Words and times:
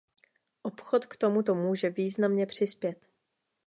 Obchod 0.63 1.05
k 1.05 1.15
tomu 1.15 1.41
může 1.55 1.89
významně 1.89 2.45
přispět. 2.45 3.07